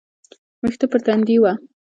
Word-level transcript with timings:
ويښته 0.61 0.85
پر 0.91 0.99
تندي 1.05 1.35
وه. 1.39 1.53